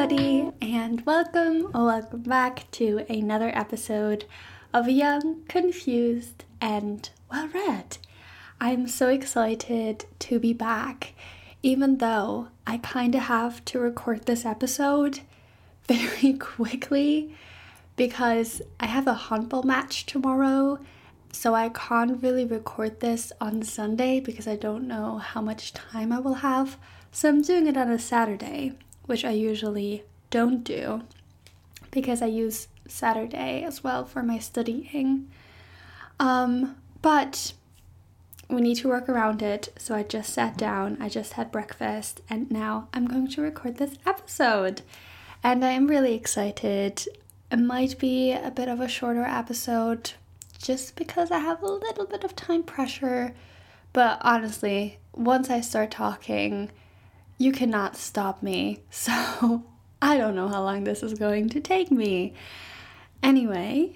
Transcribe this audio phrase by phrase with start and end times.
[0.00, 4.24] everybody, and welcome or welcome back to another episode
[4.72, 7.98] of Young, Confused, and Well Read.
[8.58, 11.12] I'm so excited to be back,
[11.62, 15.20] even though I kind of have to record this episode
[15.86, 17.36] very quickly
[17.96, 20.78] because I have a handball match tomorrow.
[21.30, 26.10] So I can't really record this on Sunday because I don't know how much time
[26.10, 26.78] I will have.
[27.12, 28.72] So I'm doing it on a Saturday
[29.06, 31.02] which I usually don't do
[31.90, 35.30] because I use Saturday as well for my studying.
[36.18, 37.52] Um, but
[38.48, 42.20] we need to work around it, so I just sat down, I just had breakfast,
[42.28, 44.82] and now I'm going to record this episode.
[45.42, 47.06] And I am really excited.
[47.50, 50.12] It might be a bit of a shorter episode
[50.58, 53.34] just because I have a little bit of time pressure.
[53.92, 56.70] But honestly, once I start talking,
[57.40, 58.78] you cannot stop me.
[58.90, 59.64] So
[60.02, 62.34] I don't know how long this is going to take me.
[63.22, 63.94] Anyway,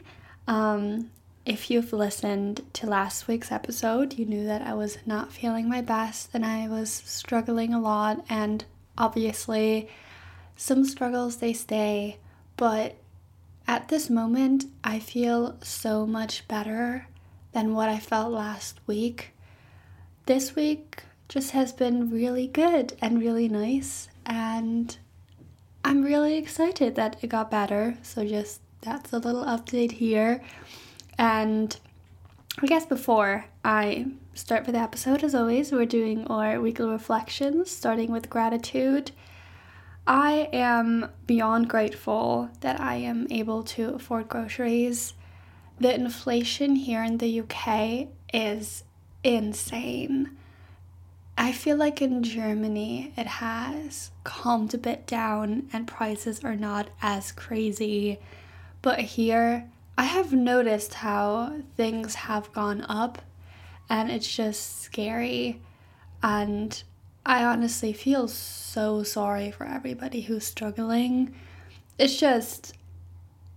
[0.48, 1.10] um,
[1.44, 5.82] if you've listened to last week's episode, you knew that I was not feeling my
[5.82, 8.24] best and I was struggling a lot.
[8.30, 8.64] And
[8.96, 9.90] obviously,
[10.56, 12.18] some struggles they stay,
[12.56, 12.96] but
[13.66, 17.08] at this moment, I feel so much better
[17.52, 19.32] than what I felt last week.
[20.26, 24.08] This week, just has been really good and really nice.
[24.26, 24.96] And
[25.84, 27.96] I'm really excited that it got better.
[28.02, 30.42] So, just that's a little update here.
[31.18, 31.76] And
[32.62, 37.70] I guess before I start with the episode, as always, we're doing our weekly reflections,
[37.70, 39.10] starting with gratitude.
[40.06, 45.14] I am beyond grateful that I am able to afford groceries.
[45.80, 48.84] The inflation here in the UK is
[49.22, 50.36] insane.
[51.36, 56.90] I feel like in Germany it has calmed a bit down and prices are not
[57.02, 58.20] as crazy.
[58.82, 59.68] But here,
[59.98, 63.20] I have noticed how things have gone up
[63.90, 65.60] and it's just scary.
[66.22, 66.82] And
[67.26, 71.34] I honestly feel so sorry for everybody who's struggling.
[71.98, 72.74] It's just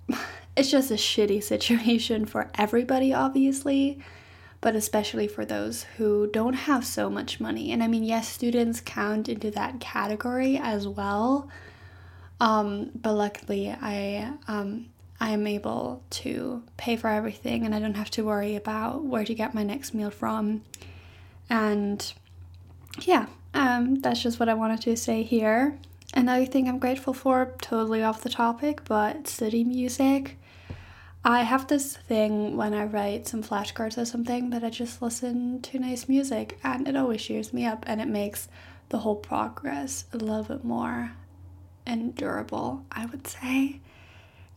[0.56, 4.00] it's just a shitty situation for everybody obviously
[4.62, 7.72] but especially for those who don't have so much money.
[7.72, 11.50] And I mean, yes, students count into that category as well.
[12.40, 14.88] Um, but luckily, I um,
[15.20, 19.26] I am able to pay for everything, and I don't have to worry about where
[19.26, 20.64] to get my next meal from.
[21.50, 22.14] And
[23.02, 25.80] yeah, um, that's just what I wanted to say here.
[26.14, 30.38] Another thing I'm grateful for, totally off the topic, but study music.
[31.30, 35.62] I have this thing when I write some flashcards or something that I just listen
[35.64, 38.48] to nice music and it always cheers me up and it makes
[38.88, 41.12] the whole progress a little bit more
[41.86, 43.82] endurable, I would say.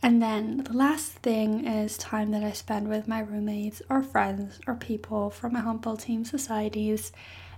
[0.01, 4.61] And then the last thing is time that I spend with my roommates or friends
[4.65, 7.11] or people from my handball team societies.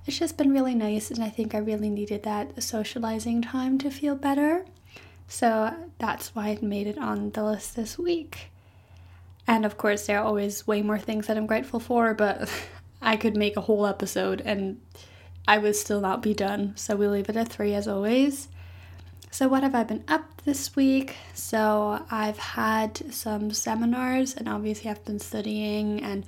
[0.08, 3.92] It's just been really nice, and I think I really needed that socializing time to
[3.92, 4.66] feel better.
[5.28, 8.50] So that's why it made it on the list this week.
[9.48, 12.50] And of course, there are always way more things that I'm grateful for, but
[13.02, 14.80] I could make a whole episode and
[15.48, 16.74] I would still not be done.
[16.76, 18.48] So we'll leave it at three as always.
[19.34, 21.16] So, what have I been up this week?
[21.34, 26.24] So, I've had some seminars, and obviously, I've been studying and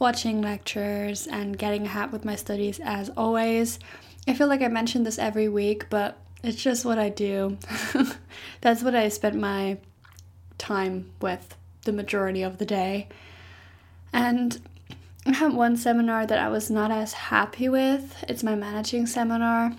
[0.00, 3.78] watching lectures and getting ahead with my studies as always.
[4.26, 7.58] I feel like I mention this every week, but it's just what I do.
[8.60, 9.78] That's what I spent my
[10.58, 13.08] time with the majority of the day.
[14.12, 14.60] And
[15.26, 18.24] I had one seminar that I was not as happy with.
[18.28, 19.74] It's my managing seminar,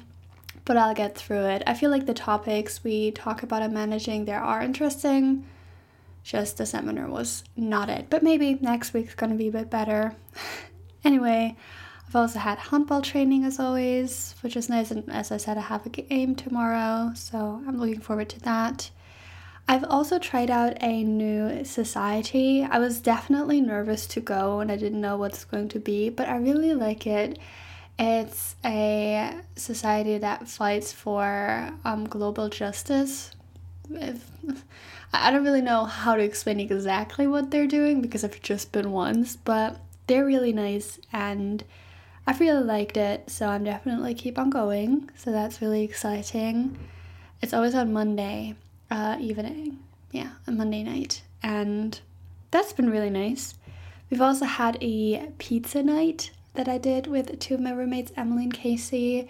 [0.65, 1.63] but I'll get through it.
[1.65, 5.45] I feel like the topics we talk about in managing there are interesting.
[6.23, 8.07] Just the seminar was not it.
[8.09, 10.15] But maybe next week's gonna be a bit better.
[11.03, 11.55] anyway,
[12.07, 14.91] I've also had handball training as always, which is nice.
[14.91, 18.89] And as I said, I have a game tomorrow, so I'm looking forward to that.
[19.69, 22.63] I've also tried out a new society.
[22.63, 26.27] I was definitely nervous to go and I didn't know what's going to be, but
[26.27, 27.37] I really like it.
[27.99, 33.29] It's a society that fights for um, global justice.
[35.13, 38.91] I don't really know how to explain exactly what they're doing because I've just been
[38.91, 41.63] once, but they're really nice and
[42.25, 45.11] I've really liked it, so I'm definitely keep on going.
[45.15, 46.75] So that's really exciting.
[47.39, 48.55] It's always on Monday
[48.91, 49.79] uh, evening.
[50.11, 51.21] Yeah, a Monday night.
[51.43, 51.99] And
[52.51, 53.55] that's been really nice.
[54.09, 58.43] We've also had a pizza night that I did with two of my roommates, Emily
[58.43, 59.29] and Casey.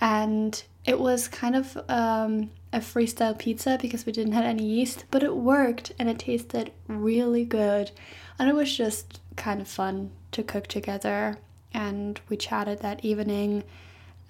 [0.00, 5.04] And it was kind of um, a freestyle pizza because we didn't have any yeast,
[5.10, 7.90] but it worked and it tasted really good.
[8.38, 11.38] And it was just kind of fun to cook together.
[11.74, 13.64] And we chatted that evening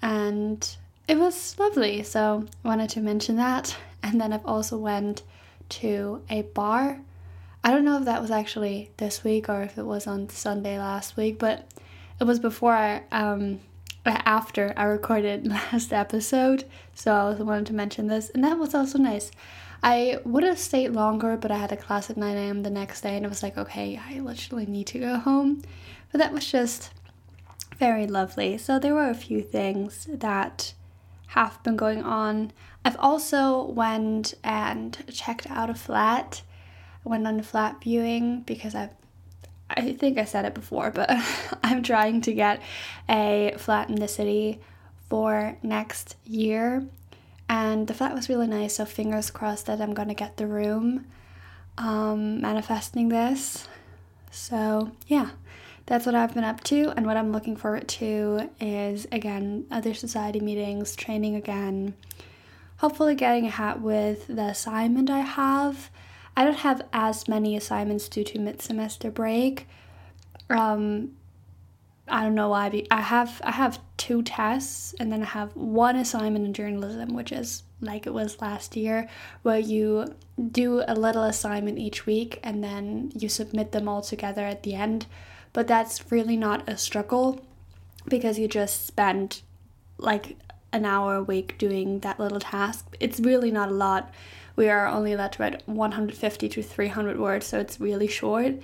[0.01, 0.75] and
[1.07, 2.03] it was lovely.
[2.03, 3.75] So wanted to mention that.
[4.03, 5.23] And then I've also went
[5.69, 6.99] to a bar.
[7.63, 10.77] I don't know if that was actually this week or if it was on Sunday
[10.77, 11.67] last week, but
[12.19, 13.59] it was before I um
[14.05, 18.75] after I recorded last episode, so I also wanted to mention this, and that was
[18.75, 19.31] also nice.
[19.81, 22.63] I would have stayed longer, but I had a class at 9 a.m.
[22.63, 25.61] the next day, and it was like, okay, I literally need to go home.
[26.11, 26.91] But that was just
[27.77, 28.57] very lovely.
[28.57, 30.73] So there were a few things that
[31.33, 32.51] have been going on.
[32.85, 36.43] I've also went and checked out a flat.
[37.03, 38.91] I went on a flat viewing because I've
[39.75, 41.09] I think I said it before, but
[41.63, 42.61] I'm trying to get
[43.09, 44.59] a flat in the city
[45.09, 46.85] for next year.
[47.49, 51.07] And the flat was really nice, so fingers crossed that I'm gonna get the room.
[51.79, 53.67] Um, manifesting this.
[54.29, 55.29] So, yeah,
[55.85, 56.93] that's what I've been up to.
[56.95, 61.93] And what I'm looking forward to is again, other society meetings, training again,
[62.77, 65.89] hopefully getting a hat with the assignment I have
[66.35, 69.67] I don't have as many assignments due to mid semester break.
[70.49, 71.11] Um,
[72.07, 72.85] I don't know why.
[72.89, 77.31] I have I have two tests and then I have one assignment in journalism, which
[77.31, 79.07] is like it was last year,
[79.43, 80.15] where you
[80.51, 84.73] do a little assignment each week and then you submit them all together at the
[84.73, 85.05] end.
[85.53, 87.45] But that's really not a struggle
[88.07, 89.41] because you just spend
[89.97, 90.37] like
[90.71, 92.97] an hour a week doing that little task.
[92.99, 94.11] It's really not a lot
[94.55, 98.55] we are only allowed to write 150 to 300 words, so it's really short.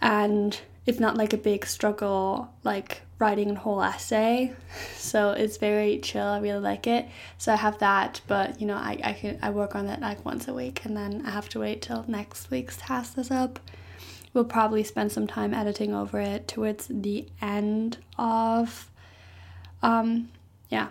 [0.00, 4.52] And it's not like a big struggle like writing a whole essay.
[4.96, 6.26] So it's very chill.
[6.26, 7.06] I really like it.
[7.38, 10.22] So I have that, but you know, I, I can I work on it like
[10.22, 13.58] once a week and then I have to wait till next week's task is up.
[14.38, 18.88] We'll probably spend some time editing over it towards the end of
[19.82, 20.28] um
[20.68, 20.90] yeah,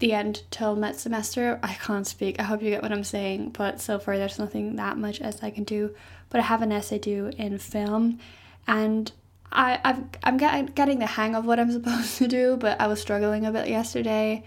[0.00, 1.58] the end till next semester.
[1.62, 2.38] I can't speak.
[2.38, 5.42] I hope you get what I'm saying, but so far there's nothing that much as
[5.42, 5.94] I can do.
[6.28, 8.18] But I have an essay due in film,
[8.66, 9.10] and
[9.50, 12.88] I I've, I'm getting getting the hang of what I'm supposed to do, but I
[12.88, 14.44] was struggling a bit yesterday.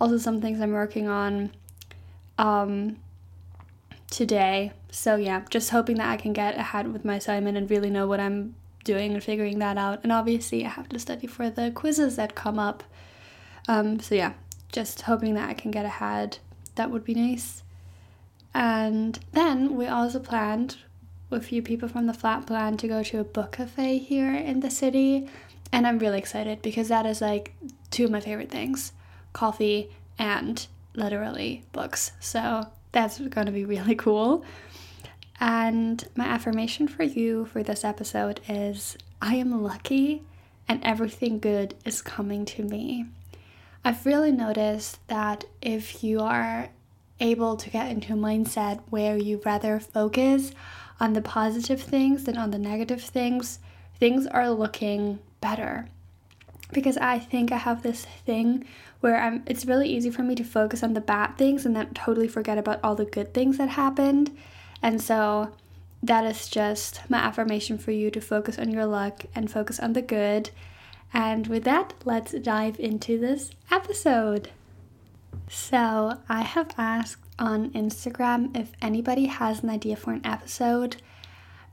[0.00, 1.52] Also, some things I'm working on
[2.38, 2.96] um,
[4.14, 4.72] today.
[4.90, 8.06] So yeah, just hoping that I can get ahead with my assignment and really know
[8.06, 10.00] what I'm doing and figuring that out.
[10.02, 12.84] And obviously, I have to study for the quizzes that come up.
[13.66, 14.34] Um, so yeah,
[14.70, 16.38] just hoping that I can get ahead.
[16.76, 17.62] That would be nice.
[18.54, 20.76] And then we also planned,
[21.30, 24.60] a few people from the flat plan, to go to a book cafe here in
[24.60, 25.28] the city.
[25.72, 27.54] And I'm really excited because that is like
[27.90, 28.92] two of my favorite things
[29.32, 30.64] coffee and
[30.94, 32.12] literally books.
[32.20, 34.44] So that's going to be really cool.
[35.40, 40.22] And my affirmation for you for this episode is I am lucky
[40.68, 43.06] and everything good is coming to me.
[43.84, 46.70] I've really noticed that if you are
[47.20, 50.52] able to get into a mindset where you rather focus
[50.98, 53.58] on the positive things than on the negative things,
[53.98, 55.88] things are looking better.
[56.74, 58.66] Because I think I have this thing
[59.00, 61.94] where I'm it's really easy for me to focus on the bad things and then
[61.94, 64.36] totally forget about all the good things that happened.
[64.82, 65.52] And so
[66.02, 69.94] that is just my affirmation for you to focus on your luck and focus on
[69.94, 70.50] the good
[71.14, 74.50] and with that, let's dive into this episode.
[75.48, 80.96] So, I have asked on Instagram if anybody has an idea for an episode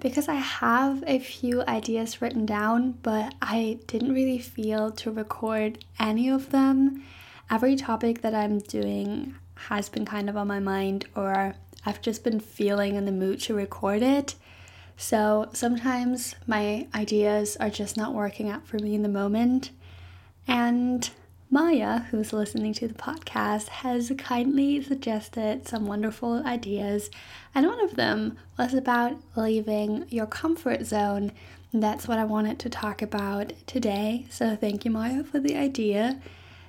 [0.02, 5.86] because I have a few ideas written down, but I didn't really feel to record
[6.00, 7.04] any of them.
[7.50, 9.36] Every topic that I'm doing
[9.68, 11.54] has been kind of on my mind, or
[11.86, 14.36] I've just been feeling in the mood to record it.
[14.98, 19.70] So sometimes my ideas are just not working out for me in the moment.
[20.48, 21.10] And
[21.54, 27.10] Maya, who's listening to the podcast, has kindly suggested some wonderful ideas,
[27.54, 31.34] and one of them was about leaving your comfort zone.
[31.74, 34.28] That's what I wanted to talk about today.
[34.30, 36.22] So, thank you, Maya, for the idea.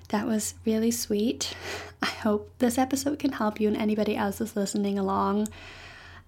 [0.08, 1.54] That was really sweet.
[2.02, 5.46] I hope this episode can help you and anybody else is listening along.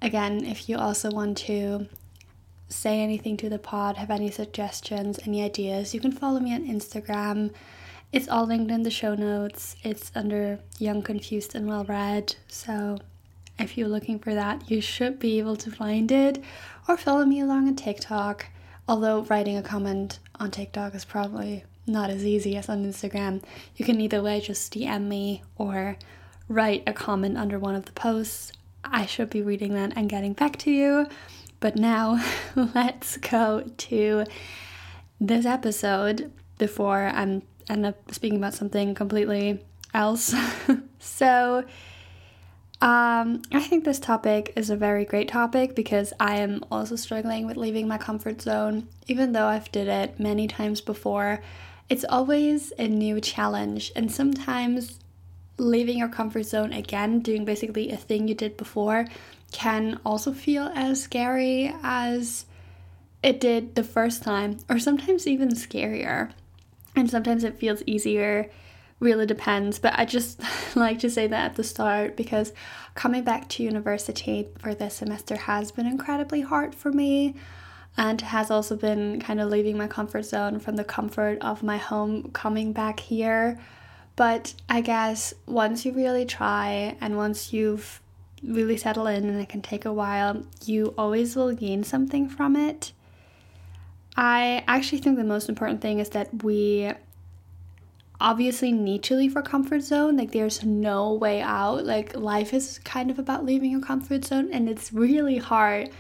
[0.01, 1.89] Again, if you also want to
[2.69, 6.65] say anything to the pod, have any suggestions, any ideas, you can follow me on
[6.69, 7.53] Instagram.
[8.15, 9.75] It's all linked in the show notes.
[9.83, 12.37] It's under Young, Confused, and Well Read.
[12.47, 12.99] So
[13.59, 16.41] if you're looking for that, you should be able to find it.
[16.87, 18.47] Or follow me along on TikTok.
[18.87, 23.43] Although writing a comment on TikTok is probably not as easy as on Instagram.
[23.75, 25.97] You can either way just DM me or
[26.49, 28.53] write a comment under one of the posts.
[28.85, 31.09] I should be reading that and getting back to you.
[31.59, 34.25] But now let's go to
[35.21, 39.61] this episode before I'm end up speaking about something completely
[39.93, 40.35] else.
[40.99, 41.65] so,
[42.81, 47.47] um, I think this topic is a very great topic because I am also struggling
[47.47, 48.89] with leaving my comfort zone.
[49.07, 51.41] Even though I've did it many times before,
[51.89, 54.99] it's always a new challenge, and sometimes
[55.59, 59.07] leaving your comfort zone again, doing basically a thing you did before,
[59.53, 62.47] can also feel as scary as
[63.23, 66.33] it did the first time, or sometimes even scarier.
[66.97, 68.51] And sometimes it feels easier
[69.01, 69.79] really depends.
[69.79, 70.41] But I just
[70.77, 72.53] like to say that at the start because
[72.95, 77.35] coming back to university for this semester has been incredibly hard for me
[77.97, 81.77] and has also been kind of leaving my comfort zone from the comfort of my
[81.77, 83.59] home coming back here.
[84.17, 88.01] But I guess once you really try and once you've
[88.43, 92.57] really settled in and it can take a while, you always will gain something from
[92.57, 92.93] it.
[94.17, 96.93] I actually think the most important thing is that we
[98.21, 100.17] obviously need to leave our comfort zone.
[100.17, 101.85] Like, there's no way out.
[101.85, 105.91] Like, life is kind of about leaving your comfort zone, and it's really hard,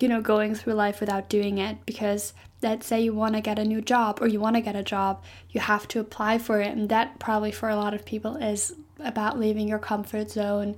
[0.00, 3.58] you know, going through life without doing it because let's say you want to get
[3.58, 6.60] a new job or you want to get a job, you have to apply for
[6.60, 10.76] it, and that probably for a lot of people is about leaving your comfort zone.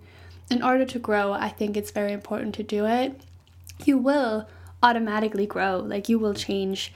[0.50, 3.20] In order to grow, I think it's very important to do it.
[3.84, 4.48] You will
[4.82, 6.92] automatically grow, like, you will change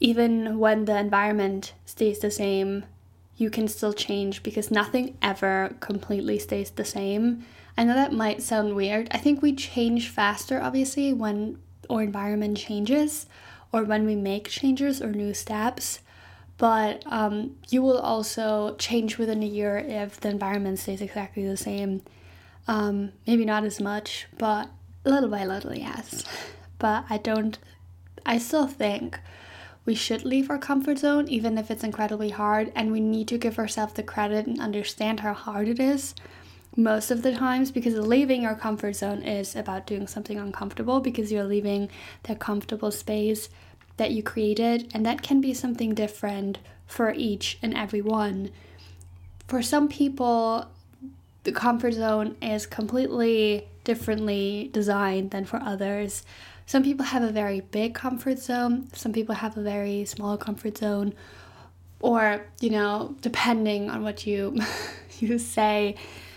[0.00, 2.84] even when the environment stays the same,
[3.36, 7.44] you can still change because nothing ever completely stays the same.
[7.76, 9.08] I know that might sound weird.
[9.10, 11.58] I think we change faster, obviously, when
[11.90, 13.26] our environment changes
[13.72, 16.00] or when we make changes or new steps.
[16.56, 21.56] But um, you will also change within a year if the environment stays exactly the
[21.56, 22.02] same.
[22.68, 24.70] Um, maybe not as much, but
[25.04, 26.24] little by little, yes.
[26.84, 27.58] But I don't,
[28.26, 29.18] I still think
[29.86, 33.38] we should leave our comfort zone, even if it's incredibly hard, and we need to
[33.38, 36.14] give ourselves the credit and understand how hard it is
[36.76, 41.32] most of the times because leaving your comfort zone is about doing something uncomfortable because
[41.32, 41.88] you're leaving
[42.24, 43.48] that comfortable space
[43.96, 48.50] that you created, and that can be something different for each and every one.
[49.48, 50.66] For some people,
[51.44, 56.24] the comfort zone is completely differently designed than for others.
[56.66, 60.78] Some people have a very big comfort zone, some people have a very small comfort
[60.78, 61.14] zone,
[62.00, 64.58] or, you know, depending on what you
[65.20, 65.96] you say.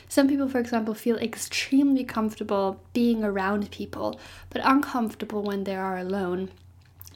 [0.10, 4.20] Some people, for example, feel extremely comfortable being around people,
[4.50, 6.50] but uncomfortable when they are alone.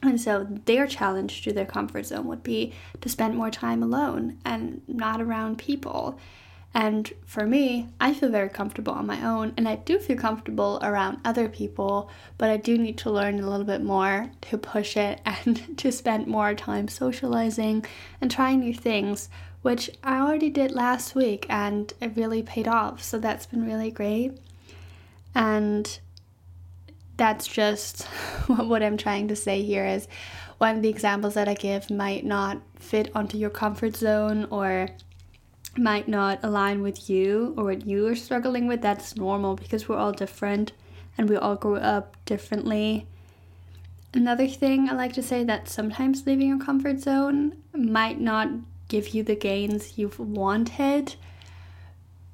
[0.02, 4.38] And so their challenge to their comfort zone would be to spend more time alone
[4.44, 6.18] and not around people.
[6.74, 10.78] And for me, I feel very comfortable on my own, and I do feel comfortable
[10.82, 14.96] around other people, but I do need to learn a little bit more to push
[14.96, 17.84] it and to spend more time socializing
[18.20, 19.28] and trying new things,
[19.60, 23.02] which I already did last week and it really paid off.
[23.02, 24.38] So that's been really great.
[25.34, 25.98] And
[27.16, 28.02] that's just
[28.46, 30.08] what I'm trying to say here is
[30.58, 34.88] one of the examples that I give might not fit onto your comfort zone or
[35.76, 39.96] might not align with you or what you are struggling with, that's normal because we're
[39.96, 40.72] all different
[41.16, 43.06] and we all grew up differently.
[44.14, 48.50] Another thing I like to say that sometimes leaving your comfort zone might not
[48.88, 51.14] give you the gains you've wanted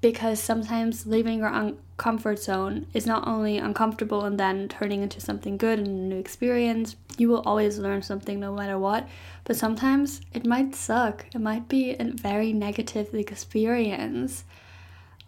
[0.00, 5.20] because sometimes leaving your un- comfort zone is not only uncomfortable and then turning into
[5.20, 6.96] something good and a new experience.
[7.18, 9.06] You will always learn something no matter what,
[9.44, 11.26] but sometimes it might suck.
[11.34, 14.44] It might be a very negative experience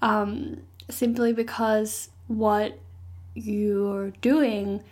[0.00, 2.78] um, simply because what
[3.34, 4.82] you're doing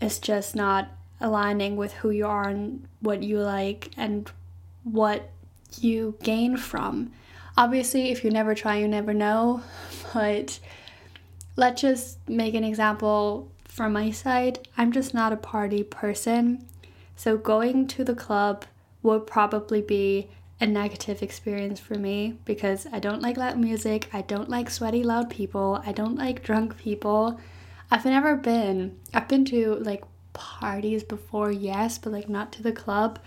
[0.00, 0.88] is just not
[1.20, 4.30] aligning with who you are and what you like and
[4.84, 5.30] what
[5.80, 7.10] you gain from
[7.58, 9.62] Obviously, if you never try, you never know.
[10.14, 10.60] But
[11.56, 14.66] let's just make an example from my side.
[14.78, 16.64] I'm just not a party person.
[17.14, 18.64] So going to the club
[19.02, 24.22] would probably be a negative experience for me because I don't like loud music, I
[24.22, 27.38] don't like sweaty loud people, I don't like drunk people.
[27.90, 28.98] I've never been.
[29.12, 30.02] I've been to like
[30.32, 33.18] parties before, yes, but like not to the club.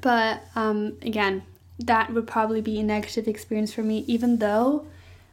[0.00, 1.42] But um again,
[1.78, 4.86] that would probably be a negative experience for me, even though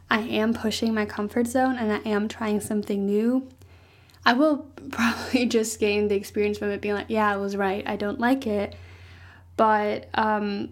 [0.10, 3.48] I am pushing my comfort zone and I am trying something new.
[4.26, 4.58] I will
[4.92, 8.20] probably just gain the experience from it being like, yeah, I was right, I don't
[8.20, 8.76] like it.
[9.58, 10.70] But um,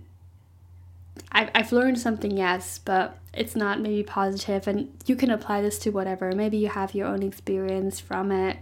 [1.31, 4.63] I've, I've learned something, yes, but it's not maybe positive.
[4.63, 6.31] positive, and you can apply this to whatever.
[6.31, 8.57] Maybe you have your own experience from it.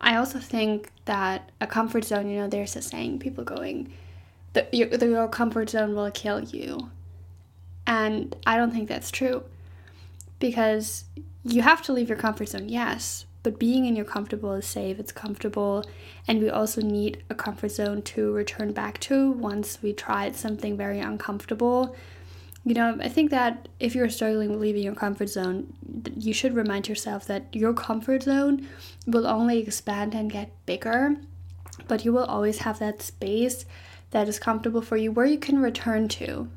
[0.00, 3.92] I also think that a comfort zone, you know, there's a saying people going,
[4.54, 6.90] the, your, the, your comfort zone will kill you.
[7.86, 9.44] And I don't think that's true
[10.38, 11.04] because
[11.44, 14.98] you have to leave your comfort zone, yes, but being in your comfortable is safe,
[14.98, 15.84] it's comfortable,
[16.28, 20.76] and we also need a comfort zone to return back to once we tried something
[20.76, 21.96] very uncomfortable.
[22.64, 25.72] You know, I think that if you're struggling with leaving your comfort zone,
[26.16, 28.68] you should remind yourself that your comfort zone
[29.06, 31.16] will only expand and get bigger,
[31.88, 33.64] but you will always have that space
[34.10, 36.50] that is comfortable for you where you can return to.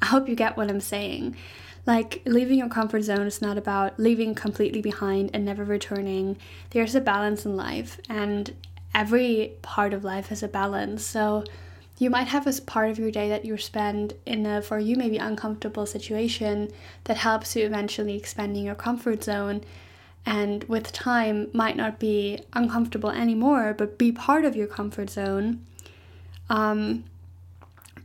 [0.00, 1.36] I hope you get what I'm saying.
[1.84, 6.36] Like, leaving your comfort zone is not about leaving completely behind and never returning.
[6.70, 8.54] There's a balance in life, and
[8.94, 11.04] every part of life has a balance.
[11.04, 11.44] So,
[11.98, 14.96] you might have a part of your day that you spend in a, for you,
[14.96, 16.70] maybe uncomfortable situation
[17.04, 19.62] that helps you eventually expanding your comfort zone.
[20.24, 25.64] And with time, might not be uncomfortable anymore, but be part of your comfort zone.
[26.48, 27.04] Um,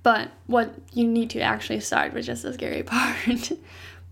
[0.08, 3.52] but what you need to actually start, which is the scary part.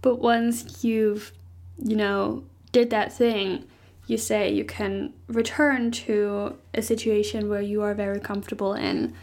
[0.02, 1.32] but once you've,
[1.78, 3.64] you know, did that thing,
[4.06, 9.14] you say you can return to a situation where you are very comfortable in.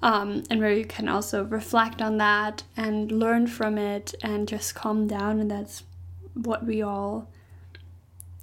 [0.00, 4.76] Um, and where you can also reflect on that and learn from it and just
[4.76, 5.82] calm down and that's
[6.34, 7.28] what we all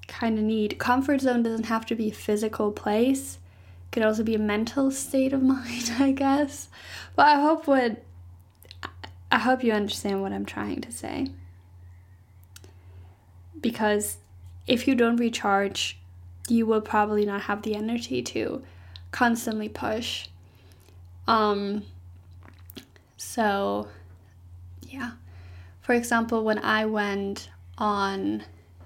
[0.07, 3.39] kind of need comfort zone doesn't have to be a physical place
[3.91, 6.69] could also be a mental state of mind, I guess.
[7.15, 8.03] But I hope what
[9.31, 11.27] I hope you understand what I'm trying to say.
[13.61, 14.17] Because
[14.65, 15.99] if you don't recharge,
[16.47, 18.63] you will probably not have the energy to
[19.11, 20.27] constantly push.
[21.27, 21.83] Um
[23.17, 23.87] so
[24.81, 25.11] yeah.
[25.81, 28.43] For example, when I went on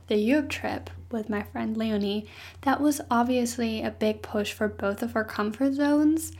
[0.08, 2.28] the Europe trip with my friend Leonie,
[2.62, 6.34] that was obviously a big push for both of our comfort zones,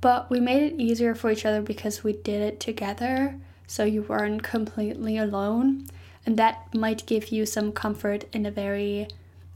[0.00, 4.02] but we made it easier for each other because we did it together, so you
[4.02, 5.86] weren't completely alone,
[6.26, 9.06] and that might give you some comfort in a very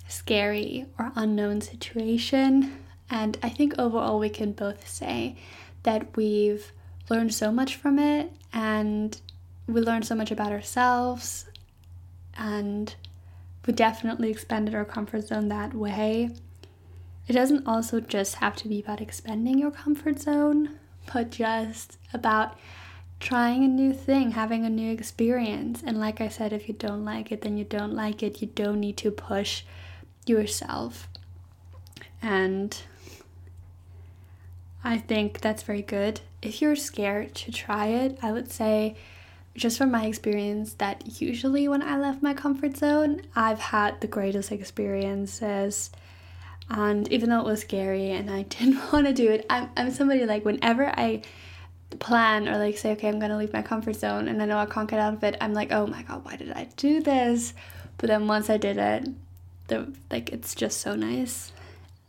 [0.06, 2.78] scary or unknown situation.
[3.10, 5.36] And I think overall, we can both say
[5.82, 6.72] that we've
[7.08, 9.18] learned so much from it and
[9.66, 11.46] we learned so much about ourselves
[12.36, 12.94] and
[13.68, 16.30] we definitely expanded our comfort zone that way.
[17.28, 20.78] It doesn't also just have to be about expanding your comfort zone,
[21.12, 22.58] but just about
[23.20, 25.82] trying a new thing, having a new experience.
[25.84, 28.40] And like I said, if you don't like it, then you don't like it.
[28.40, 29.64] You don't need to push
[30.24, 31.06] yourself.
[32.22, 32.74] And
[34.82, 36.22] I think that's very good.
[36.40, 38.96] If you're scared to try it, I would say
[39.58, 44.06] just from my experience that usually when I left my comfort zone, I've had the
[44.06, 45.90] greatest experiences.
[46.70, 49.90] And even though it was scary and I didn't want to do it, I'm, I'm
[49.90, 51.22] somebody like whenever I
[51.98, 54.66] plan or like say, okay, I'm gonna leave my comfort zone and I know I
[54.66, 57.54] can't get out of it, I'm like, oh my god, why did I do this?
[57.96, 59.08] But then once I did it,
[59.68, 61.52] the like it's just so nice.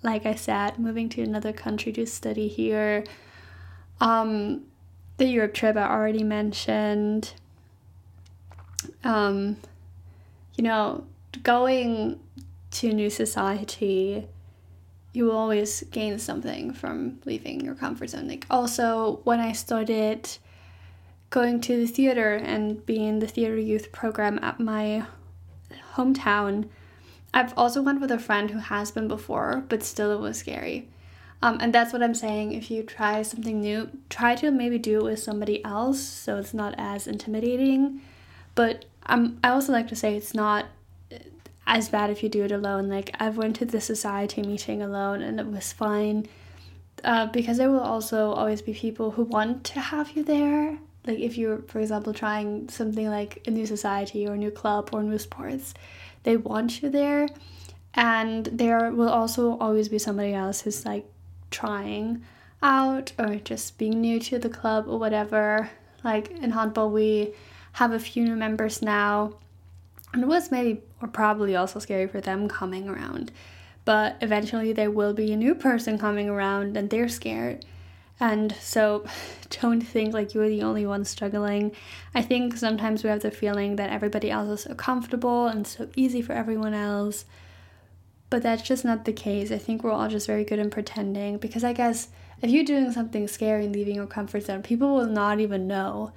[0.03, 3.03] Like I said, moving to another country to study here.
[3.99, 4.63] Um,
[5.17, 7.33] the Europe trip I already mentioned.
[9.03, 9.57] Um,
[10.55, 11.05] you know,
[11.43, 12.19] going
[12.71, 14.27] to new society,
[15.13, 18.27] you will always gain something from leaving your comfort zone.
[18.27, 20.29] Like also when I started
[21.29, 25.05] going to the theater and being the theater youth program at my
[25.95, 26.67] hometown,
[27.33, 30.87] I've also went with a friend who has been before, but still it was scary.
[31.41, 32.51] Um, and that's what I'm saying.
[32.53, 36.53] If you try something new, try to maybe do it with somebody else so it's
[36.53, 38.01] not as intimidating.
[38.55, 40.65] But um, I also like to say it's not
[41.65, 42.87] as bad if you do it alone.
[42.87, 46.27] Like I've went to the society meeting alone and it was fine.
[47.03, 50.77] Uh, because there will also always be people who want to have you there.
[51.05, 54.89] Like if you're, for example, trying something like a new society or a new club
[54.91, 55.73] or new sports,
[56.23, 57.27] they want you there.
[57.93, 61.05] And there will also always be somebody else who's like
[61.51, 62.23] trying
[62.61, 65.69] out or just being new to the club or whatever.
[66.03, 67.33] Like in handball, we
[67.73, 69.33] have a few new members now,
[70.13, 73.31] and it was maybe or probably also scary for them coming around.
[73.85, 77.65] But eventually, there will be a new person coming around, and they're scared.
[78.19, 79.05] And so,
[79.61, 81.71] don't think like you're the only one struggling.
[82.13, 85.89] I think sometimes we have the feeling that everybody else is so comfortable and so
[85.95, 87.25] easy for everyone else.
[88.29, 89.51] But that's just not the case.
[89.51, 92.09] I think we're all just very good in pretending because I guess
[92.41, 96.11] if you're doing something scary and leaving your comfort zone, people will not even know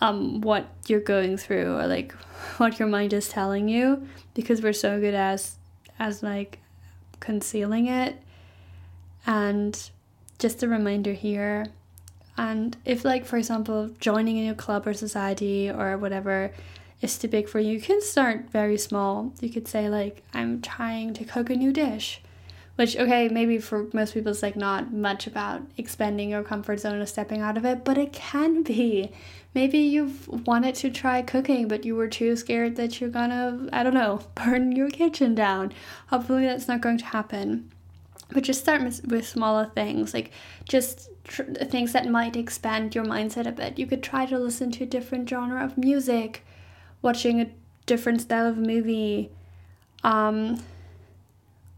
[0.00, 2.12] um, what you're going through or like
[2.58, 5.56] what your mind is telling you because we're so good as
[5.98, 6.58] as like
[7.20, 8.16] concealing it.
[9.26, 9.90] And
[10.38, 11.66] just a reminder here
[12.36, 16.52] and if like for example joining a new club or society or whatever
[17.02, 19.32] is too big for you you can start very small.
[19.40, 22.22] You could say like i'm trying to cook a new dish
[22.78, 27.00] which okay maybe for most people it's like not much about expanding your comfort zone
[27.00, 29.10] or stepping out of it but it can be.
[29.52, 33.82] Maybe you've wanted to try cooking but you were too scared that you're gonna i
[33.82, 35.72] don't know burn your kitchen down.
[36.06, 37.68] Hopefully that's not going to happen.
[38.30, 40.30] But just start with smaller things like
[40.64, 43.76] just tr- things that might expand your mindset a bit.
[43.76, 46.44] You could try to listen to a different genre of music
[47.02, 47.50] watching a
[47.86, 49.30] different style of movie
[50.04, 50.62] um,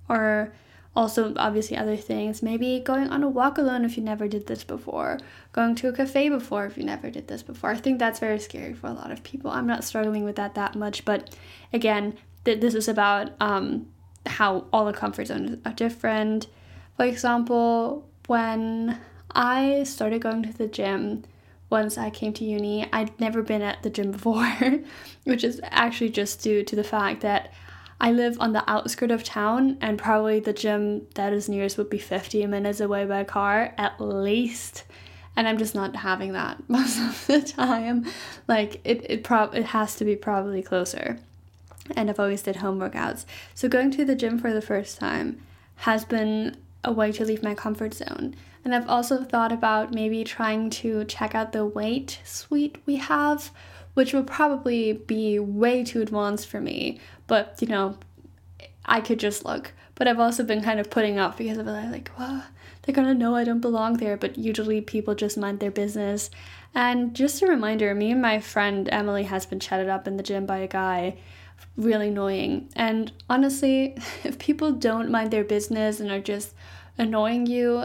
[0.07, 0.53] or
[0.95, 2.43] also obviously other things.
[2.43, 5.19] Maybe going on a walk alone if you never did this before.
[5.53, 7.71] Going to a cafe before if you never did this before.
[7.71, 9.51] I think that's very scary for a lot of people.
[9.51, 11.35] I'm not struggling with that that much but
[11.73, 13.87] again th- this is about um,
[14.27, 16.49] how all the comfort zones are different.
[16.97, 18.97] For example when
[19.35, 21.25] i started going to the gym
[21.69, 24.81] once i came to uni i'd never been at the gym before
[25.25, 27.53] which is actually just due to the fact that
[28.01, 31.91] I live on the outskirt of town, and probably the gym that is nearest would
[31.91, 34.85] be 50 minutes away by car at least.
[35.37, 38.07] And I'm just not having that most of the time.
[38.49, 41.19] Like it, it prob it has to be probably closer.
[41.97, 43.25] And I've always did home workouts.
[43.55, 45.41] So going to the gym for the first time
[45.77, 48.35] has been a way to leave my comfort zone.
[48.65, 53.51] And I've also thought about maybe trying to check out the weight suite we have,
[53.95, 57.01] which will probably be way too advanced for me.
[57.31, 57.97] But, you know,
[58.85, 59.71] I could just look.
[59.95, 62.43] But I've also been kind of putting up because of like, well,
[62.83, 64.17] they're gonna know I don't belong there.
[64.17, 66.29] But usually people just mind their business.
[66.75, 70.25] And just a reminder, me and my friend Emily has been chatted up in the
[70.25, 71.19] gym by a guy.
[71.77, 72.69] Really annoying.
[72.75, 76.53] And honestly, if people don't mind their business and are just
[76.99, 77.85] annoying you,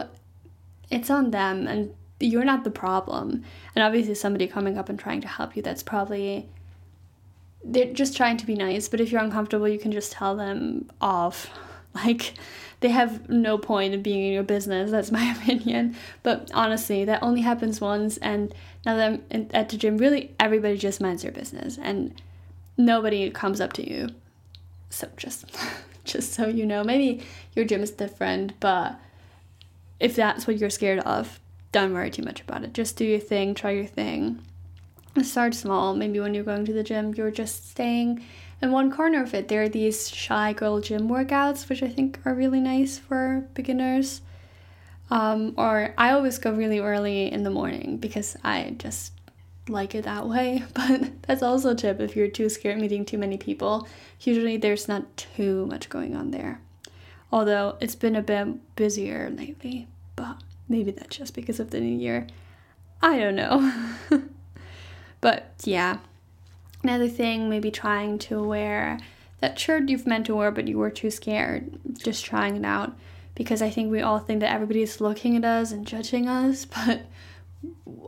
[0.90, 3.44] it's on them and you're not the problem.
[3.76, 6.48] And obviously, somebody coming up and trying to help you, that's probably
[7.66, 8.88] they're just trying to be nice.
[8.88, 11.50] But if you're uncomfortable, you can just tell them off.
[12.04, 12.34] Like,
[12.80, 14.90] they have no point in being in your business.
[14.90, 15.96] That's my opinion.
[16.22, 18.18] But honestly, that only happens once.
[18.18, 22.14] And now that I'm at the gym, really everybody just minds their business and
[22.76, 24.10] nobody comes up to you.
[24.90, 25.46] So just,
[26.04, 27.24] just so you know, maybe
[27.54, 29.00] your gym is different, but
[29.98, 31.40] if that's what you're scared of,
[31.72, 32.72] don't worry too much about it.
[32.74, 34.42] Just do your thing, try your thing.
[35.22, 35.94] Start small.
[35.94, 38.22] Maybe when you're going to the gym, you're just staying
[38.62, 39.48] in one corner of it.
[39.48, 44.22] There are these shy girl gym workouts, which I think are really nice for beginners.
[45.10, 49.12] Um, or I always go really early in the morning because I just
[49.68, 50.64] like it that way.
[50.74, 53.86] But that's also a tip if you're too scared meeting too many people.
[54.20, 56.60] Usually there's not too much going on there.
[57.30, 61.96] Although it's been a bit busier lately, but Maybe that's just because of the new
[61.96, 62.26] year.
[63.00, 63.72] I don't know.
[65.20, 65.98] but yeah.
[66.82, 68.98] Another thing, maybe trying to wear
[69.40, 71.78] that shirt you've meant to wear but you were too scared.
[71.98, 72.96] Just trying it out.
[73.34, 77.02] Because I think we all think that everybody's looking at us and judging us, but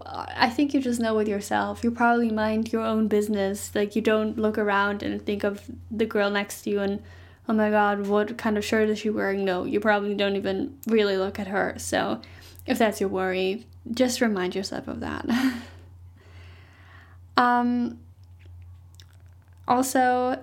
[0.07, 1.85] I think you just know with yourself.
[1.85, 3.75] You probably mind your own business.
[3.75, 7.03] Like you don't look around and think of the girl next to you and
[7.49, 9.45] oh my god, what kind of shirt is she wearing?
[9.45, 11.75] No, you probably don't even really look at her.
[11.79, 12.21] So
[12.67, 15.27] if that's your worry, just remind yourself of that.
[17.39, 18.01] um,
[19.69, 20.43] also,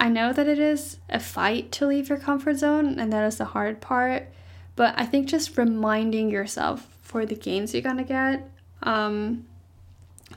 [0.00, 3.38] I know that it is a fight to leave your comfort zone, and that is
[3.38, 4.28] the hard part.
[4.74, 8.50] But I think just reminding yourself for the gains you're gonna get,
[8.82, 9.46] um,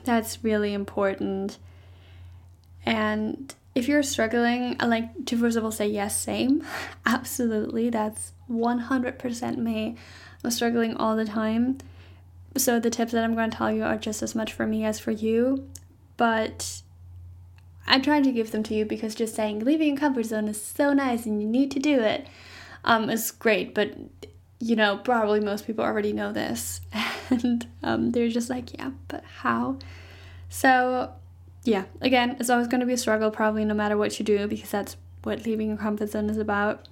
[0.04, 1.58] that's really important.
[2.84, 6.64] And if you're struggling, I like to first of all say yes, same.
[7.06, 9.96] Absolutely, that's 100% me.
[10.44, 11.78] I'm struggling all the time.
[12.56, 14.84] So the tips that I'm going to tell you are just as much for me
[14.84, 15.68] as for you.
[16.16, 16.82] But
[17.86, 20.62] I'm trying to give them to you because just saying leaving your comfort zone is
[20.62, 22.26] so nice and you need to do it
[22.84, 23.74] um, is great.
[23.74, 23.96] But
[24.58, 26.80] you know, probably most people already know this.
[27.28, 29.78] And um, they're just like, yeah, but how?
[30.48, 31.10] So,
[31.64, 34.46] yeah, again, it's always going to be a struggle, probably no matter what you do,
[34.46, 36.86] because that's what leaving your comfort zone is about.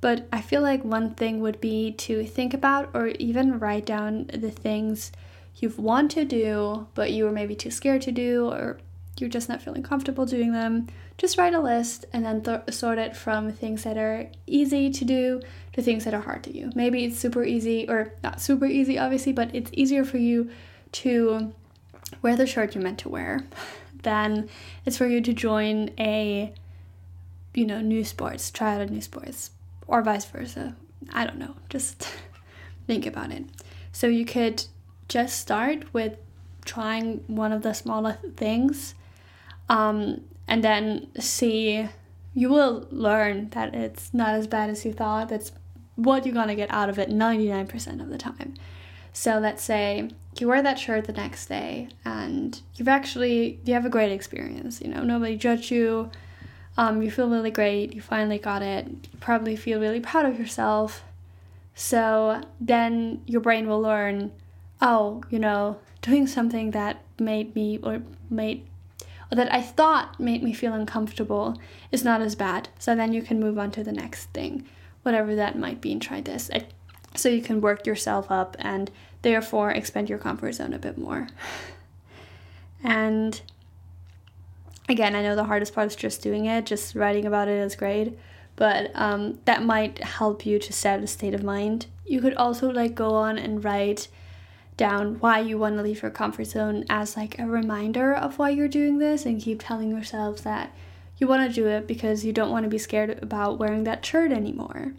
[0.00, 4.26] But I feel like one thing would be to think about or even write down
[4.34, 5.12] the things
[5.58, 8.78] you've want to do, but you were maybe too scared to do, or
[9.18, 12.98] you're just not feeling comfortable doing them, just write a list and then th- sort
[12.98, 15.40] it from things that are easy to do
[15.72, 16.70] to things that are hard to do.
[16.74, 20.50] Maybe it's super easy, or not super easy, obviously, but it's easier for you
[20.92, 21.52] to
[22.22, 23.44] wear the shirt you're meant to wear
[24.02, 24.48] than
[24.84, 26.52] it's for you to join a,
[27.54, 29.50] you know, new sports, try out a new sports,
[29.86, 30.76] or vice versa.
[31.12, 31.54] I don't know.
[31.68, 32.08] Just
[32.86, 33.44] think about it.
[33.90, 34.64] So you could
[35.08, 36.16] just start with
[36.64, 38.94] trying one of the smaller things
[39.68, 41.88] um, and then see
[42.34, 45.28] you will learn that it's not as bad as you thought.
[45.28, 45.50] That's
[45.96, 48.54] what you're going to get out of it 99% of the time.
[49.12, 53.84] So let's say you wear that shirt the next day and you've actually you have
[53.84, 56.10] a great experience you know nobody judged you.
[56.76, 57.92] Um, you feel really great.
[57.92, 58.86] You finally got it.
[58.86, 61.02] You probably feel really proud of yourself.
[61.74, 64.30] So then your brain will learn
[64.80, 68.66] oh you know doing something that made me or made
[69.30, 71.58] or that I thought made me feel uncomfortable
[71.92, 72.68] is not as bad.
[72.78, 74.66] So then you can move on to the next thing,
[75.02, 76.50] whatever that might be, and try this.
[77.14, 78.90] So you can work yourself up and
[79.22, 81.28] therefore expand your comfort zone a bit more.
[82.82, 83.40] And
[84.88, 87.76] again, I know the hardest part is just doing it, just writing about it is
[87.76, 88.16] great,
[88.56, 91.86] but um, that might help you to set a state of mind.
[92.06, 94.08] You could also like go on and write
[94.78, 98.48] down why you want to leave your comfort zone as like a reminder of why
[98.48, 100.74] you're doing this and keep telling yourself that
[101.18, 104.06] you want to do it because you don't want to be scared about wearing that
[104.06, 104.94] shirt anymore.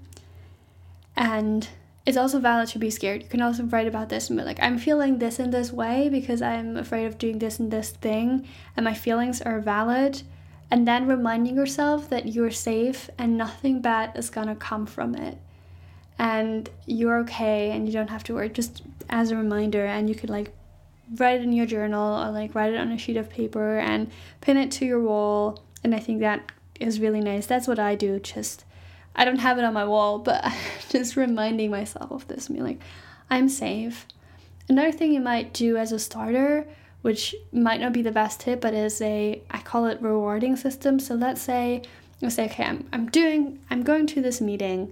[1.16, 1.68] And
[2.06, 3.24] it's also valid to be scared.
[3.24, 6.10] You can also write about this and be like, I'm feeling this in this way
[6.10, 10.22] because I'm afraid of doing this and this thing, and my feelings are valid.
[10.70, 15.38] And then reminding yourself that you're safe and nothing bad is gonna come from it
[16.20, 20.14] and you're okay and you don't have to worry just as a reminder and you
[20.14, 20.52] could like
[21.16, 24.12] write it in your journal or like write it on a sheet of paper and
[24.42, 27.46] pin it to your wall and i think that is really nice.
[27.46, 28.66] That's what i do just
[29.16, 30.46] i don't have it on my wall but
[30.90, 32.80] just reminding myself of this me like
[33.30, 34.06] i'm safe.
[34.68, 36.68] Another thing you might do as a starter
[37.02, 41.00] which might not be the best tip but is a i call it rewarding system.
[41.00, 41.84] So let's say
[42.20, 44.92] you say okay i'm, I'm doing i'm going to this meeting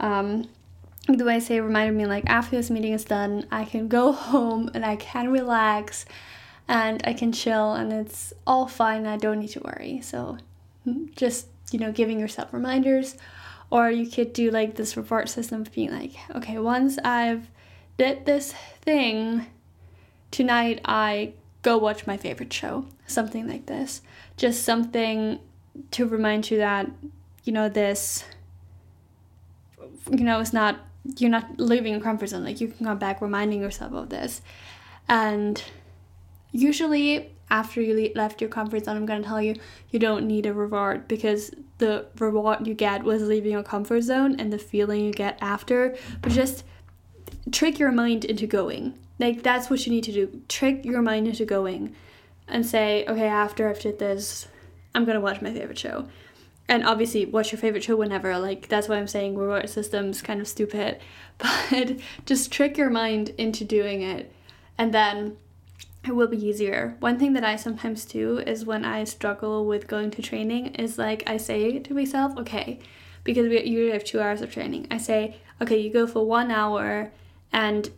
[0.00, 0.48] um,
[1.16, 4.12] the way I say reminded me like after this meeting is done, I can go
[4.12, 6.04] home and I can relax
[6.66, 9.06] and I can chill and it's all fine.
[9.06, 10.00] I don't need to worry.
[10.02, 10.38] So
[10.86, 13.16] mm, just, you know, giving yourself reminders
[13.70, 17.48] or you could do like this reward system of being like, okay, once I've
[17.96, 19.46] did this thing
[20.30, 22.86] tonight, I go watch my favorite show.
[23.06, 24.02] Something like this.
[24.36, 25.40] Just something
[25.92, 26.90] to remind you that,
[27.44, 28.24] you know, this
[30.10, 30.78] you know, it's not
[31.16, 32.44] you're not leaving your comfort zone.
[32.44, 34.42] Like you can come back reminding yourself of this.
[35.08, 35.62] And
[36.52, 39.56] usually after you left your comfort zone, I'm going to tell you
[39.90, 44.38] you don't need a reward because the reward you get was leaving your comfort zone
[44.38, 45.96] and the feeling you get after.
[46.20, 46.64] But just
[47.50, 48.98] trick your mind into going.
[49.18, 50.42] Like that's what you need to do.
[50.48, 51.94] Trick your mind into going
[52.46, 54.46] and say, okay, after I've did this,
[54.94, 56.06] I'm going to watch my favorite show
[56.68, 58.38] and obviously what's your favorite show whenever?
[58.38, 61.00] Like that's why i'm saying reward system's kind of stupid.
[61.38, 64.32] But just trick your mind into doing it
[64.76, 65.36] and then
[66.04, 66.96] it will be easier.
[67.00, 70.98] One thing that i sometimes do is when i struggle with going to training is
[70.98, 72.80] like i say to myself okay
[73.24, 74.86] because we usually have two hours of training.
[74.90, 77.12] I say okay you go for one hour
[77.52, 77.90] and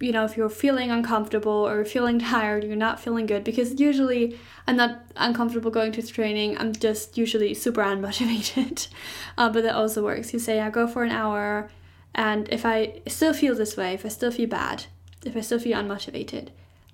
[0.00, 4.38] you know, if you're feeling uncomfortable or feeling tired, you're not feeling good, because usually
[4.66, 8.88] I'm not uncomfortable going to training, I'm just usually super unmotivated.
[9.38, 10.32] uh, but that also works.
[10.32, 11.70] You say, I go for an hour,
[12.14, 14.86] and if I still feel this way, if I still feel bad,
[15.24, 16.48] if I still feel unmotivated,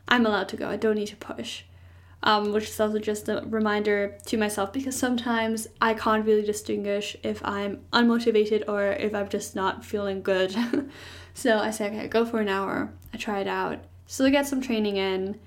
[0.08, 0.68] I'm allowed to go.
[0.68, 1.64] I don't need to push.
[2.24, 7.16] Um, which is also just a reminder to myself because sometimes I can't really distinguish
[7.24, 10.54] if I'm unmotivated or if I'm just not feeling good.
[11.34, 12.92] So I say, okay, go for an hour.
[13.12, 13.84] I try it out.
[14.06, 15.38] Still get some training in.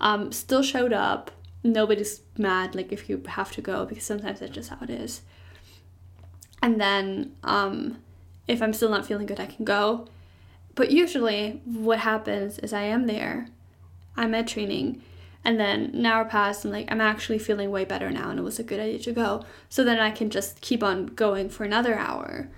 [0.00, 1.30] Um, still showed up.
[1.62, 5.22] Nobody's mad, like if you have to go, because sometimes that's just how it is.
[6.62, 7.98] And then um,
[8.46, 10.06] if I'm still not feeling good, I can go.
[10.74, 13.48] But usually, what happens is I am there,
[14.16, 15.02] I'm at training,
[15.42, 18.42] and then an hour passed, and like I'm actually feeling way better now, and it
[18.42, 19.44] was a good idea to go.
[19.68, 22.48] So then I can just keep on going for another hour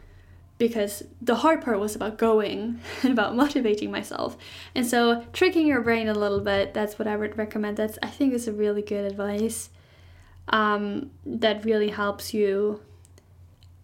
[0.59, 4.37] because the hard part was about going and about motivating myself.
[4.75, 7.77] And so tricking your brain a little bit, that's what I would recommend.
[7.77, 9.71] That's I think is a really good advice.
[10.49, 12.81] Um, that really helps you.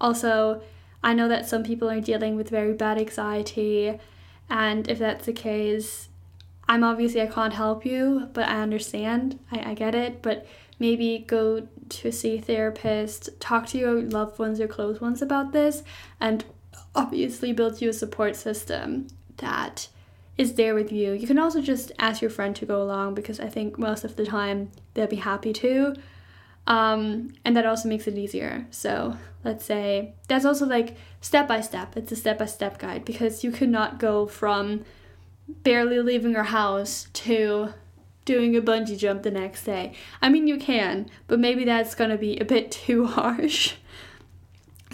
[0.01, 0.63] Also,
[1.03, 3.99] I know that some people are dealing with very bad anxiety,
[4.49, 6.09] and if that's the case,
[6.67, 9.39] I'm obviously I can't help you, but I understand.
[9.53, 10.23] I, I get it.
[10.23, 10.47] But
[10.79, 15.53] maybe go to see a therapist, talk to your loved ones, your close ones about
[15.53, 15.83] this,
[16.21, 16.45] and
[16.95, 19.89] obviously builds you a support system that
[20.37, 21.13] is there with you.
[21.13, 24.17] You can also just ask your friend to go along because I think most of
[24.17, 25.95] the time they'll be happy to.
[26.67, 28.67] Um, and that also makes it easier.
[28.71, 31.97] So let's say that's also like step by step.
[31.97, 34.85] It's a step by step guide because you could not go from
[35.63, 37.75] barely leaving your house to
[38.25, 39.93] doing a bungee jump the next day.
[40.23, 43.75] I mean, you can, but maybe that's gonna be a bit too harsh.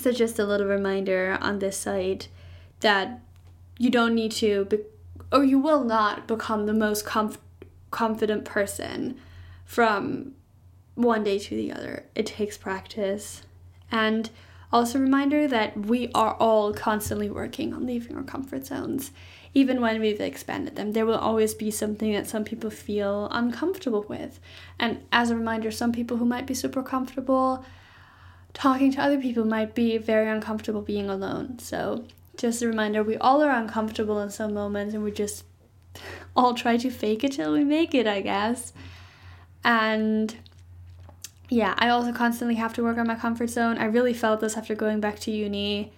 [0.01, 2.29] So, just a little reminder on this site
[2.81, 3.21] that
[3.79, 4.79] you don't need to, be-
[5.31, 7.39] or you will not become the most comf-
[7.91, 9.19] confident person
[9.65, 10.33] from
[10.95, 12.07] one day to the other.
[12.15, 13.43] It takes practice.
[13.91, 14.31] And
[14.73, 19.11] also, reminder that we are all constantly working on leaving our comfort zones
[19.53, 24.05] even when we've expanded them, there will always be something that some people feel uncomfortable
[24.09, 24.39] with.
[24.79, 27.65] And as a reminder, some people who might be super comfortable
[28.53, 31.59] talking to other people might be very uncomfortable being alone.
[31.59, 32.05] So,
[32.37, 35.45] just a reminder we all are uncomfortable in some moments and we just
[36.37, 38.73] all try to fake it till we make it, I guess.
[39.63, 40.35] And
[41.49, 43.77] yeah, I also constantly have to work on my comfort zone.
[43.79, 45.93] I really felt this after going back to uni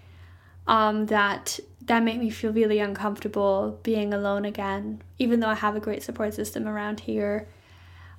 [0.66, 5.74] um, that that made me feel really uncomfortable being alone again, even though I have
[5.76, 7.48] a great support system around here.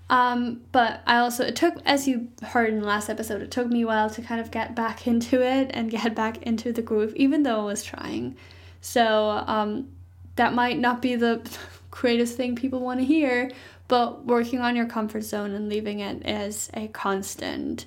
[0.10, 3.68] Um, but I also, it took, as you heard in the last episode, it took
[3.68, 6.82] me a while to kind of get back into it and get back into the
[6.82, 8.36] groove, even though I was trying.
[8.82, 9.90] So um,
[10.36, 11.42] that might not be the
[11.92, 13.52] greatest thing people want to hear,
[13.88, 17.86] but working on your comfort zone and leaving it as a constant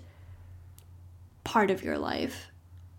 [1.45, 2.51] part of your life.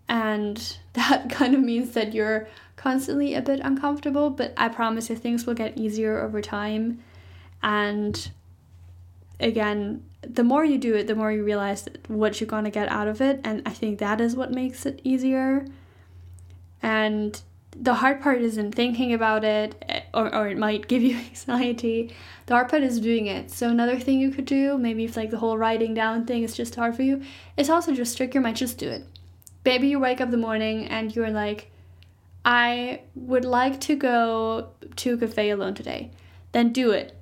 [0.08, 5.16] And that kind of means that you're constantly a bit uncomfortable, but I promise you
[5.16, 7.02] things will get easier over time.
[7.62, 8.30] And
[9.40, 12.88] again, the more you do it, the more you realize what you're going to get
[12.88, 13.40] out of it.
[13.44, 15.66] And I think that is what makes it easier.
[16.82, 17.40] And
[17.76, 22.14] the hard part isn't thinking about it, eh, or, or it might give you anxiety.
[22.46, 23.50] The hard part is doing it.
[23.50, 26.56] So, another thing you could do, maybe if like the whole writing down thing is
[26.56, 27.22] just hard for you,
[27.56, 29.04] is also just trick your mind, just do it.
[29.64, 31.70] Maybe you wake up the morning and you're like,
[32.44, 36.10] I would like to go to a cafe alone today.
[36.52, 37.14] Then do it.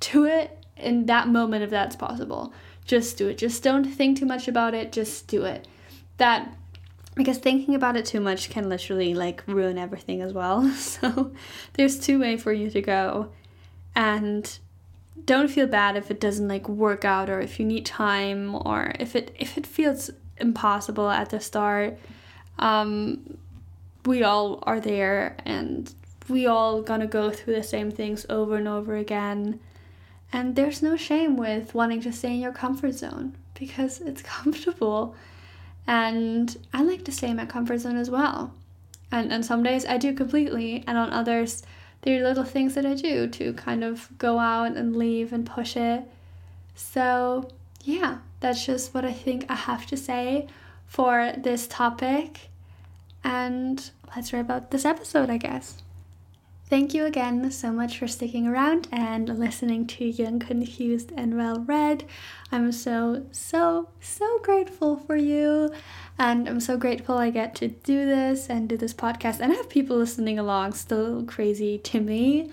[0.00, 2.52] Do it in that moment if that's possible.
[2.84, 3.38] Just do it.
[3.38, 4.92] Just don't think too much about it.
[4.92, 5.68] Just do it.
[6.16, 6.56] That
[7.14, 10.62] because thinking about it too much can literally like ruin everything as well.
[10.74, 11.32] So
[11.74, 13.30] there's two way for you to go.
[13.94, 14.58] And
[15.24, 18.92] don't feel bad if it doesn't like work out or if you need time or
[18.98, 21.98] if it if it feels impossible at the start.
[22.58, 23.38] Um
[24.06, 25.92] we all are there and
[26.28, 29.60] we all gonna go through the same things over and over again.
[30.32, 35.14] And there's no shame with wanting to stay in your comfort zone because it's comfortable.
[35.86, 38.54] And I like to stay in my comfort zone as well.
[39.12, 41.64] And and some days I do completely, and on others
[42.02, 45.44] there are little things that I do to kind of go out and leave and
[45.44, 46.04] push it.
[46.74, 47.50] So
[47.82, 50.46] yeah, that's just what I think I have to say
[50.86, 52.48] for this topic.
[53.22, 55.82] And let's wrap up this episode, I guess.
[56.70, 61.58] Thank you again so much for sticking around and listening to Young, Confused, and Well
[61.58, 62.04] Read.
[62.52, 65.72] I'm so, so, so grateful for you.
[66.16, 69.68] And I'm so grateful I get to do this and do this podcast and have
[69.68, 72.52] people listening along, still crazy to me.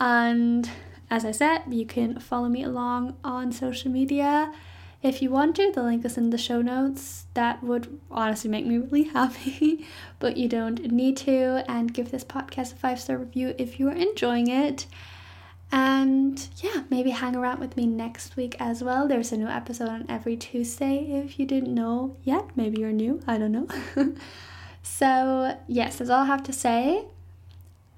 [0.00, 0.70] And
[1.10, 4.54] as I said, you can follow me along on social media
[5.04, 7.26] if you want to, the link is in the show notes.
[7.34, 9.86] That would honestly make me really happy,
[10.18, 11.62] but you don't need to.
[11.70, 14.86] And give this podcast a five star review if you are enjoying it.
[15.70, 19.06] And yeah, maybe hang around with me next week as well.
[19.06, 22.56] There's a new episode on every Tuesday if you didn't know yet.
[22.56, 23.68] Maybe you're new, I don't know.
[24.82, 27.04] so, yes, that's all I have to say.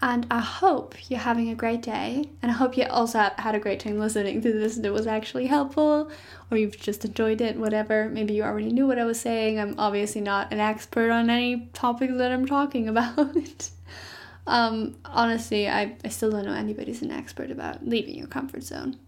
[0.02, 2.28] And I hope you're having a great day.
[2.42, 5.06] And I hope you also had a great time listening to this and it was
[5.06, 6.10] actually helpful
[6.50, 8.08] or you've just enjoyed it, whatever.
[8.08, 9.58] Maybe you already knew what I was saying.
[9.58, 13.70] I'm obviously not an expert on any topic that I'm talking about.
[14.46, 18.98] um, honestly, I, I still don't know anybody's an expert about leaving your comfort zone.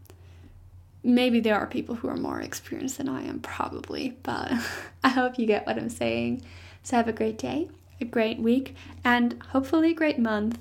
[1.03, 4.53] Maybe there are people who are more experienced than I am, probably, but
[5.05, 6.43] I hope you get what I'm saying.
[6.82, 7.68] So have a great day,
[8.01, 8.74] a great week,
[9.05, 10.59] and hopefully a great month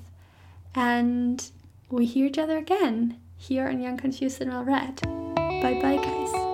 [0.77, 1.49] and
[1.89, 5.01] we hear each other again here on Young Confused and Well Read.
[5.01, 6.46] Bye bye, guys.